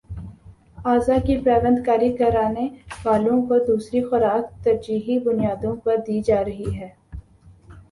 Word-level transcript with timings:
اعضا 0.85 1.17
کی 1.25 1.35
پیوند 1.43 1.77
کاری 1.85 2.11
کرانے 2.17 2.67
والوں 3.05 3.45
کو 3.47 3.59
دوسری 3.67 4.01
خوراک 4.03 4.63
ترجیحی 4.63 5.19
بنیادوں 5.25 5.75
پر 5.83 5.97
دی 6.07 6.21
جارہی 6.21 6.75
ہے 6.75 6.89